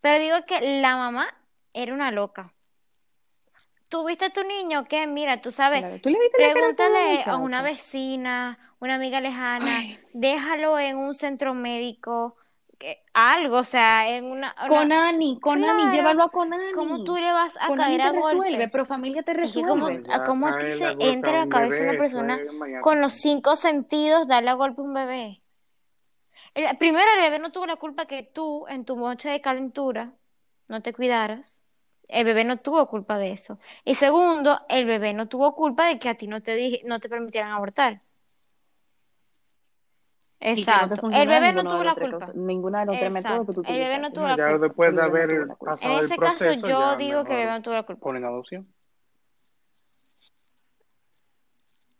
[0.00, 1.28] Pero digo que la mamá
[1.74, 2.54] era una loca.
[3.88, 6.70] ¿Tuviste a tu niño que, mira, tú sabes, Claro, ¿Tú le viste la cara a
[6.70, 10.00] esa pregúntale a una vecina, una amiga lejana, Ay.
[10.12, 12.36] déjalo en un centro médico,
[12.78, 15.92] que, algo, o sea, en una, una- Con Ani, con Ani, Claro.
[15.96, 16.72] llévalo a con Ani.
[16.72, 18.68] ¿cómo tú le vas a Con caer Ani a te resuelve, golpes?
[18.72, 20.02] pero familia te Es que resuelve.
[20.02, 22.40] como, cómo a ti cae se entra en a la cabeza bebé, una persona
[22.82, 25.42] con los cinco sentidos darle a golpe a un bebé.
[26.54, 30.12] El, primero, el bebé no tuvo la culpa que tú, en tu noche de calentura,
[30.68, 31.62] no te cuidaras.
[32.08, 33.58] El bebé no tuvo culpa de eso.
[33.84, 37.00] Y segundo, el bebé no tuvo culpa de que a ti no te dije, no
[37.00, 38.02] te permitieran abortar.
[40.40, 41.08] No Exacto.
[41.10, 42.30] El bebé no tuvo la culpa.
[42.34, 44.66] Ninguna de los tres métodos que tú El bebé no tuvo la Ya culpa.
[44.66, 45.72] después de El bebé no tuvo haber la culpa.
[45.72, 48.00] pasado En el ese caso, yo digo que el bebé no tuvo la culpa.
[48.00, 48.72] ponen adopción.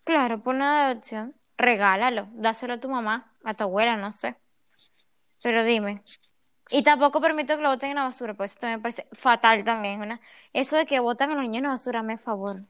[0.04, 1.34] Claro, por una adopción.
[1.58, 4.36] Regálalo, dáselo a tu mamá, a tu abuela, no sé.
[5.42, 6.02] Pero dime.
[6.70, 10.00] Y tampoco permito que lo boten en la basura, pues esto me parece fatal también.
[10.00, 10.20] Una...
[10.52, 12.62] Eso de que botan a los niños en la basura, me favor.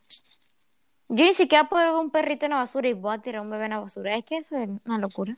[1.09, 3.51] Yo ni siquiera puedo ver un perrito en la basura y voy a tirar un
[3.51, 4.17] bebé en la basura.
[4.17, 5.37] Es que eso es una locura.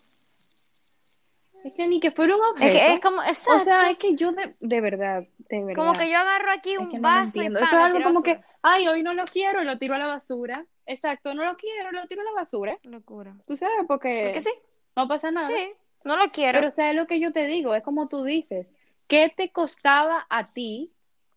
[1.64, 3.86] Es que ni que fuera un Es que es como, O sea, exacto.
[3.90, 5.74] es que yo de, de verdad, de verdad.
[5.74, 7.46] Como que yo agarro aquí es un que no lo vaso y.
[7.46, 10.06] Esto es algo a como que, ay, hoy no lo quiero, lo tiro a la
[10.06, 10.64] basura.
[10.86, 12.78] Exacto, no lo quiero, lo tiro a la basura.
[12.84, 13.34] Locura.
[13.46, 14.50] Tú sabes, porque Porque sí,
[14.96, 15.46] no pasa nada.
[15.46, 15.72] sí,
[16.04, 16.58] no lo quiero.
[16.58, 18.72] Pero sabes lo que yo te digo, es como tú dices,
[19.06, 20.92] ¿qué te costaba a ti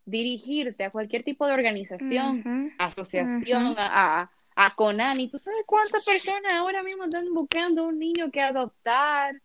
[0.05, 5.27] dirigirte a cualquier tipo de organización, asociación, a, a, a Conani?
[5.29, 9.41] ¿Tú sabes cuántas personas ahora mismo están buscando un niño que adoptar?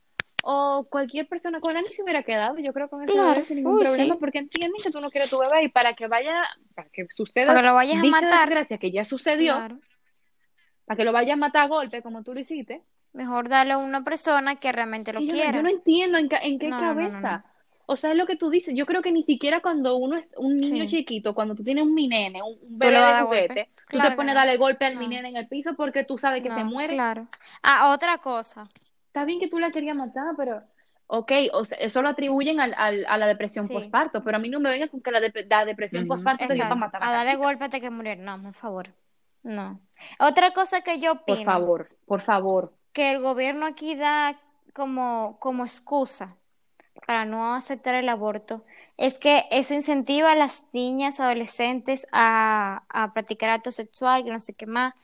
[0.48, 3.42] O cualquier persona, Conani se hubiera quedado, yo creo, con ese Claro.
[3.42, 4.20] sin ningún Uy, problema, sí.
[4.20, 6.40] porque entienden que tú no quieres tu bebé y para que vaya,
[6.76, 8.48] para que suceda Para que lo vayas a matar.
[8.48, 9.80] desgracia que ya sucedió, Claro.
[10.84, 12.82] para que lo vayas a matar a golpe como tú lo hiciste.
[13.16, 15.52] Mejor darle a una persona que realmente lo yo, no, quiera.
[15.56, 17.44] yo no entiendo en, ca- en qué No, no, no, no, cabeza.
[17.86, 18.74] O sea, es lo que tú dices.
[18.74, 20.98] Yo creo que ni siquiera cuando uno es un niño Sí.
[20.98, 23.70] chiquito, cuando tú tienes un mi nene, un, bebé de juguete, golpe.
[23.76, 25.10] tú Claro te pones a darle golpe al mi No.
[25.12, 26.94] nene en el piso porque tú sabes que se muere.
[26.94, 27.26] claro.
[27.62, 28.68] Ah, otra cosa.
[29.06, 30.62] Está bien que tú la querías matar, pero...
[31.08, 33.72] Ok, o sea, eso lo atribuyen al, al- a la depresión Sí.
[33.72, 36.08] postparto, pero a mí no me vengan con que la, dep- la depresión Ujú.
[36.08, 38.20] postparto te dio para matar A darle golpe hasta que muriera.
[38.22, 38.88] No, por favor.
[39.44, 39.78] No.
[40.18, 42.72] Otra cosa que yo Por opino, favor, por favor.
[42.96, 44.40] Que el gobierno aquí da
[44.74, 46.36] como, como excusa
[47.06, 48.64] para no aceptar el aborto,
[48.96, 54.40] es que eso incentiva a las niñas, adolescentes a, a practicar acto sexual, que no
[54.40, 54.94] sé qué más.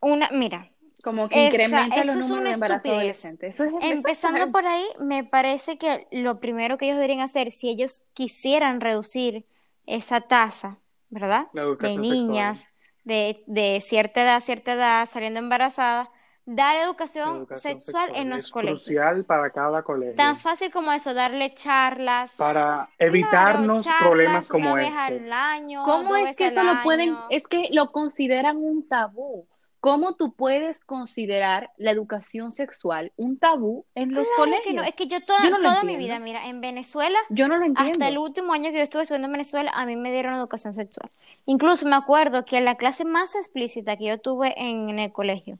[0.00, 0.70] Una, mira,
[1.02, 2.96] Como que Esa- incrementa los números de embarazo estupidez.
[2.98, 3.46] adolescente.
[3.48, 7.20] Eso es eso es Empezando por ahí, me parece que lo primero que ellos deberían
[7.20, 9.46] hacer, si ellos quisieran reducir
[9.86, 10.78] esa tasa,
[11.10, 11.46] ¿verdad?
[11.52, 12.66] La De niñas
[13.04, 16.08] de, de cierta edad, cierta edad, saliendo embarazadas,
[16.54, 18.82] dar educación educación sexual sexual en los es colegios.
[18.84, 20.14] crucial para cada colegio.
[20.16, 22.32] Tan fácil como eso, darle charlas.
[22.36, 25.00] Para Claro, evitarnos charlas problemas una como vez este.
[25.00, 29.46] al año, ¿Cómo es que eso lo pueden, es que lo consideran un tabú?
[29.80, 34.86] ¿Cómo tú puedes considerar la educación sexual un tabú en los Claro que no, colegios?
[34.88, 37.56] es que yo toda, Yo no lo toda mi vida, mira, en Venezuela Yo no
[37.56, 40.34] lo Hasta el último año que yo estuve estudiando en Venezuela, a mí me dieron
[40.34, 41.10] educación sexual.
[41.46, 45.58] Incluso me acuerdo que la clase más explícita que yo tuve en, el colegio,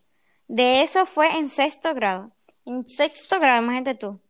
[0.51, 2.33] de eso fue en sexto grado.
[2.65, 4.21] En sexto grado, imagínate tú,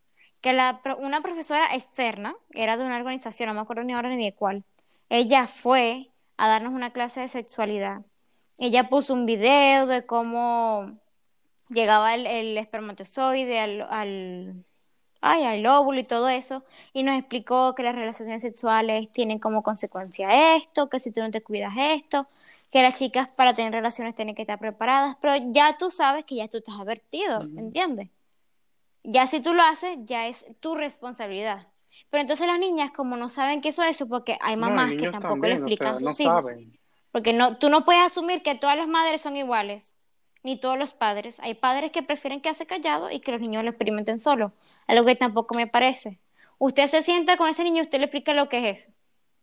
[0.42, 4.22] que la, una profesora externa, era de una organización, no me acuerdo ni ahora ni
[4.22, 4.64] de cuál,
[5.08, 8.02] ella fue a darnos una clase de sexualidad.
[8.58, 11.00] Ella puso un video de cómo
[11.70, 14.66] llegaba el, espermatozoide al,
[15.20, 19.62] ay, al óvulo y todo eso, y nos explicó que las relaciones sexuales tienen como
[19.62, 22.26] consecuencia esto, que si tú no te cuidas esto,
[22.70, 26.36] que las chicas para tener relaciones tienen que estar preparadas, pero ya tú sabes que
[26.36, 27.58] ya tú estás advertido, Ujú.
[27.58, 28.08] ¿entiendes?
[29.02, 31.68] Ya si tú lo haces, ya es tu responsabilidad.
[32.10, 34.92] Pero entonces las niñas, como no saben que eso es eso, porque hay No, mamás
[34.94, 36.46] que tampoco le también, o explican a sus hijos.
[36.46, 36.78] saben.
[37.12, 39.94] Porque no, tú no puedes asumir que todas las madres son iguales,
[40.42, 41.40] ni todos los padres.
[41.40, 44.52] Hay padres que prefieren quedarse callados y que los niños lo experimenten solos,
[44.90, 46.20] algo que tampoco me parece.
[46.58, 48.92] Usted se sienta con ese niño y usted le explica lo que es eso,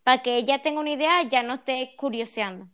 [0.03, 2.67] para que ella tenga una idea ya no esté curioseando.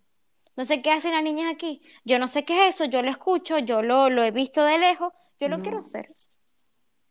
[0.56, 1.82] No sé qué hacen las niñas aquí.
[2.06, 4.78] Yo no sé qué es eso, yo lo escucho, yo lo, lo he visto de
[4.80, 5.64] lejos, yo lo No.
[5.64, 6.08] quiero hacer.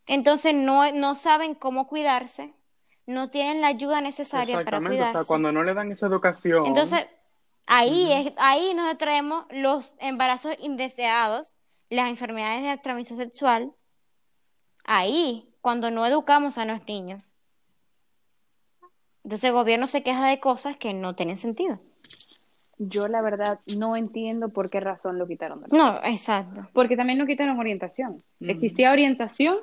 [0.06, 2.54] Entonces no, no saben cómo cuidarse,
[3.06, 5.26] no tienen la ayuda necesaria para Exactamente, o sea, cuidarse.
[5.26, 7.06] cuando no le dan esa educación, Entonces,
[7.66, 11.56] ahí es, ahí nos traemos los embarazos indeseados,
[11.90, 13.74] las enfermedades de transmisión sexual
[14.84, 17.32] ahí, cuando no educamos a los niños.
[19.24, 21.80] Entonces el gobierno se queja de cosas que no tienen sentido.
[22.78, 25.62] Yo la verdad no entiendo por qué razón lo quitaron.
[25.62, 26.68] de No, exacto.
[26.72, 28.14] Porque también no quitaron orientación.
[28.14, 28.50] Ujú.
[28.50, 29.56] Existía orientación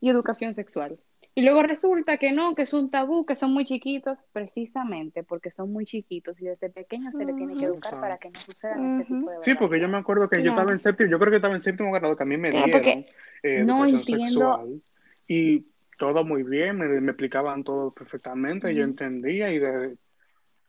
[0.00, 0.98] y educación sexual.
[1.36, 5.50] Y luego resulta que no, que es un tabú, que son muy chiquitos, precisamente porque
[5.50, 9.00] son muy chiquitos y desde pequeños se les tiene que educar para que no sucedan
[9.02, 11.30] este tipo de Sí, porque yo me acuerdo que yo estaba en séptimo, yo creo
[11.30, 13.04] que estaba en séptimo grado, que a mí me dieron
[13.42, 14.56] eh, No entiendo.
[14.56, 14.82] sexual
[15.26, 15.66] y
[15.98, 19.96] todo muy bien, me, me explicaban todo perfectamente, yo entendía y de,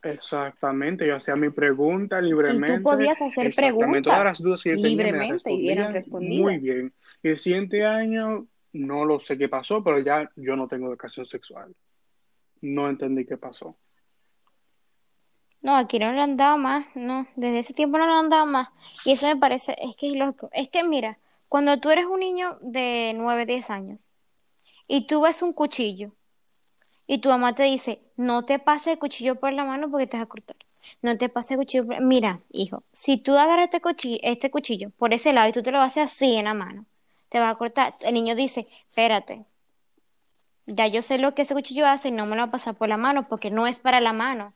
[0.01, 2.81] exactamente, yo hacía mi pregunta libremente.
[2.81, 6.75] podías hacer preguntas todas las dudas que tenía libremente y eran respondían muy respondidas.
[6.75, 6.93] bien.
[7.23, 11.25] Y el siguiente año no lo sé qué pasó, pero ya yo no tengo educación
[11.25, 11.75] sexual.
[12.61, 13.77] No entendí qué pasó.
[15.61, 18.45] No, aquí no le han dado más, no, desde ese tiempo no le han dado
[18.45, 18.69] más.
[19.03, 20.49] Y eso me parece, es que es loco.
[20.53, 21.17] Es que mira,
[21.49, 24.07] cuando tú eres un niño de 9, 10 años
[24.87, 26.11] y tú ves un cuchillo
[27.07, 30.17] y tu mamá te dice, no te pases el cuchillo por la mano porque te
[30.17, 30.57] vas a cortar.
[31.01, 32.01] No te pases el cuchillo por...
[32.01, 35.71] Mira, hijo, si tú agarras este cuchillo, este cuchillo por ese lado y tú te
[35.71, 36.85] lo haces así en la mano,
[37.29, 37.95] te vas a cortar.
[38.01, 39.45] El niño dice, espérate,
[40.65, 42.75] ya yo sé lo que ese cuchillo hace y no me lo va a pasar
[42.75, 44.53] por la mano porque no es para la mano.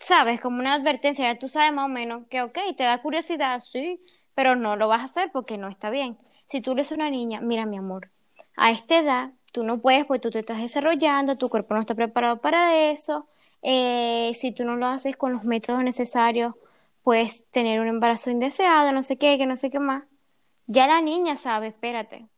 [0.00, 0.40] ¿Sabes?
[0.40, 4.00] Como una advertencia, ya tú sabes más o menos que, ok, te da curiosidad, sí,
[4.34, 6.18] pero no lo vas a hacer porque no está bien.
[6.50, 8.10] Si tú eres una niña, mira mi amor,
[8.56, 11.94] a esta edad tú no puedes porque tú te estás desarrollando, tu cuerpo no está
[11.94, 13.28] preparado para eso.
[13.62, 16.54] eh, si tú no lo haces con los métodos necesarios,
[17.02, 20.04] puedes tener un embarazo indeseado, no sé qué, que no sé qué más.
[20.66, 22.28] Ya la niña sabe, espérate,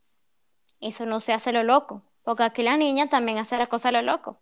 [0.81, 4.03] eso no se hace lo loco, porque aquí la niña también hace la cosa lo
[4.03, 4.40] loco.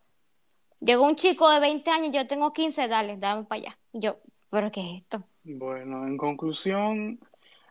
[0.81, 3.79] Llegó un chico de 20 años, yo tengo 15, dale, dame para allá.
[3.93, 4.19] Yo,
[4.51, 5.25] ¿pero qué es esto?
[5.43, 7.21] Bueno, en conclusión,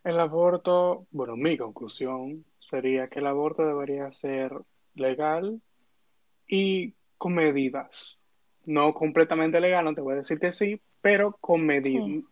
[0.03, 4.53] el aborto, bueno, mi conclusión sería que el aborto debería ser
[4.99, 5.61] legal
[6.47, 8.19] y con medidas.
[8.65, 12.05] No completamente legal, no te voy a decir que sí, pero con medidas.
[12.05, 12.25] Sí.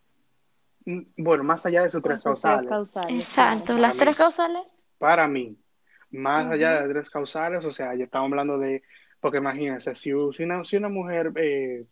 [1.17, 2.69] Bueno, más allá de sus tres sus tres causales.
[2.69, 4.61] causales, Exacto, las Para tres causales.
[4.97, 5.57] Para mí,
[6.11, 8.83] más allá de tres causales, o sea, ya estamos hablando de,
[9.19, 11.85] porque imagínense, si, si una, si una mujer eh,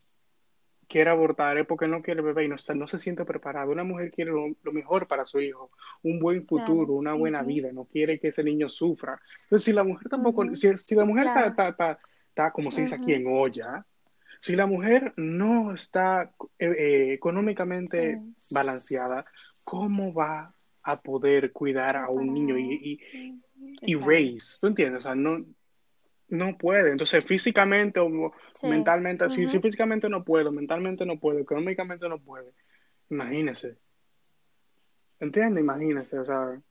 [0.87, 3.65] quiere abortar es porque no quiere bebé y no, no se siente preparada.
[3.67, 5.71] Una mujer quiere lo, lo mejor para su hijo,
[6.03, 6.93] un buen futuro, Claro.
[6.93, 7.47] una buena Ujú.
[7.47, 9.19] vida, no quiere que ese niño sufra.
[9.43, 10.55] Entonces, si la mujer tampoco, Ujú.
[10.55, 11.99] si, si la mujer está, Claro.
[12.29, 13.85] está, como se dice aquí, en olla,
[14.39, 18.19] si la mujer no está eh, eh, económicamente
[18.49, 19.25] balanceada,
[19.63, 23.41] ¿cómo va a poder cuidar a un niño y, y,
[23.81, 24.57] y raise?
[24.61, 24.99] ¿Tú entiendes?
[24.99, 25.43] O sea, no,
[26.29, 26.91] no puede.
[26.91, 28.67] Entonces, físicamente o Sí.
[28.67, 29.63] mentalmente, si, si Ujú.
[29.63, 32.53] físicamente no puedo, mentalmente no puedo, económicamente no puede,
[33.09, 33.77] imagínese.
[35.19, 35.63] ¿Entiendes?
[35.63, 36.61] Imagínese, o sea,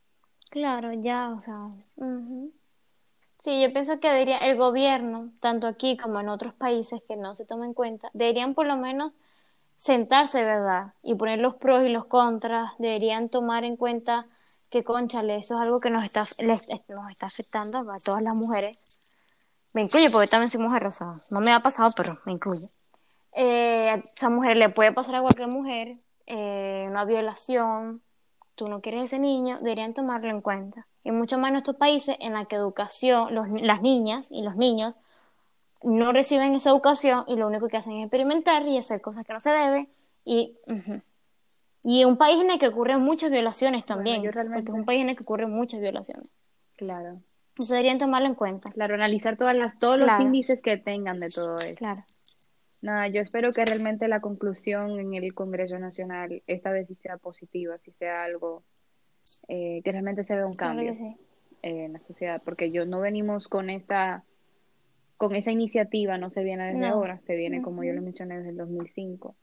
[0.51, 1.71] Claro, ya, o sea.
[3.43, 7.35] Sí, yo pienso que debería, el gobierno, tanto aquí como en otros países que no
[7.37, 9.13] se tomen en cuenta, deberían por lo menos
[9.77, 10.95] sentarse, ¿verdad?
[11.03, 14.27] Y poner los pros y los contras, deberían tomar en cuenta
[14.71, 18.35] que, conchale, eso es algo que nos está, les- nos está afectando a todas las
[18.35, 18.79] mujeres.
[19.75, 22.69] Me incluye porque también soy mujer, o sea, no me ha pasado, pero me incluye.
[23.33, 28.01] Eh, a esa mujer le puede pasar a cualquier mujer, eh, una violación,
[28.55, 30.87] tú no quieres ese niño, deberían tomarlo en cuenta.
[31.03, 34.57] Y mucho más en estos países en la que educación, los, las niñas y los
[34.57, 34.95] niños
[35.83, 39.33] no reciben esa educación y lo único que hacen es experimentar y hacer cosas que
[39.33, 39.89] no se deben.
[40.25, 41.03] Y, ujú.
[41.83, 44.87] y un país en el que ocurren muchas violaciones también, yo realmente- porque es un
[44.87, 46.27] país en el que ocurren muchas violaciones.
[46.77, 47.19] Claro.
[47.59, 48.71] Eso deberían tomarlo en cuenta.
[48.71, 51.77] Claro, analizar todas las, todos los índices que tengan de todo eso.
[51.77, 52.05] Claro.
[52.83, 57.17] Nada, yo espero que realmente la conclusión en el Congreso Nacional esta vez sí sea
[57.17, 58.63] positiva, sí sea algo
[59.49, 61.17] eh, que realmente se vea un cambio sí.
[61.63, 64.25] eh, en la sociedad, porque yo no venimos con esta,
[65.17, 66.89] con esa iniciativa, no se viene desde No.
[66.89, 69.35] ahora, se viene como yo lo mencioné desde el 2005.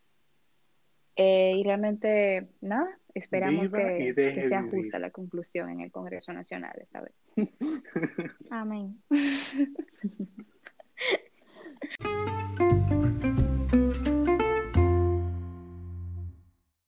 [1.15, 6.31] Eh, y realmente, nada, esperamos Viva que, que sea justa la conclusión en el Congreso
[6.31, 7.13] Nacional esta vez.
[8.49, 8.95] Amém.